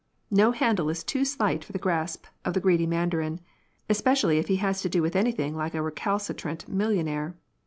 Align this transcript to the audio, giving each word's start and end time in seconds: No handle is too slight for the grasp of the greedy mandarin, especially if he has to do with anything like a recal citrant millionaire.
No 0.31 0.49
handle 0.51 0.89
is 0.89 1.03
too 1.03 1.23
slight 1.23 1.63
for 1.63 1.73
the 1.73 1.77
grasp 1.77 2.25
of 2.43 2.55
the 2.55 2.59
greedy 2.59 2.87
mandarin, 2.87 3.39
especially 3.87 4.39
if 4.39 4.47
he 4.47 4.55
has 4.55 4.81
to 4.81 4.89
do 4.89 4.99
with 5.03 5.15
anything 5.15 5.55
like 5.55 5.75
a 5.75 5.81
recal 5.83 6.17
citrant 6.17 6.67
millionaire. 6.67 7.35